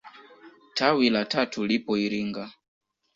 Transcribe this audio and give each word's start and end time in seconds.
Tawi 0.77 1.09
la 1.09 1.25
tatu 1.25 1.65
lipo 1.65 1.97
Iringa. 1.97 2.45